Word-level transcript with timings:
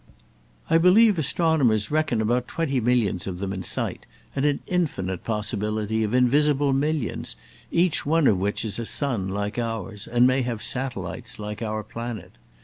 I 0.67 0.79
believe 0.79 1.19
astronomers 1.19 1.91
reckon 1.91 2.21
about 2.21 2.47
twenty 2.47 2.79
millions 2.79 3.27
of 3.27 3.37
them 3.37 3.53
in 3.53 3.61
sight, 3.61 4.07
and 4.35 4.47
an 4.47 4.61
infinite 4.65 5.23
possibility 5.23 6.03
of 6.03 6.15
invisible 6.15 6.73
millions, 6.73 7.35
each 7.69 8.03
one 8.03 8.25
of 8.25 8.39
which 8.39 8.65
is 8.65 8.79
a 8.79 8.85
sun, 8.87 9.27
like 9.27 9.59
ours, 9.59 10.07
and 10.07 10.25
may 10.25 10.41
have 10.41 10.63
satellites 10.63 11.37
like 11.37 11.61
our 11.61 11.83
planet. 11.83 12.31